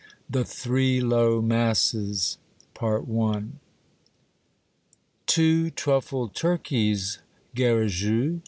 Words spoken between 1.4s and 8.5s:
MASSES. I." Two truffled turkeys, Garrigou